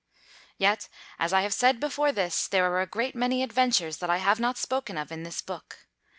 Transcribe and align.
Yet, 0.57 0.89
as 1.19 1.31
I 1.31 1.41
have 1.41 1.53
said 1.53 1.79
before 1.79 2.11
this, 2.11 2.47
there 2.47 2.65
are 2.73 2.81
a 2.81 2.87
great 2.87 3.13
many 3.13 3.43
adventures 3.43 3.97
that 3.97 4.09
I 4.09 4.17
have 4.17 4.39
not 4.39 4.57
spoken 4.57 4.97
of 4.97 5.11
in 5.11 5.21
this 5.21 5.43
book. 5.43 5.77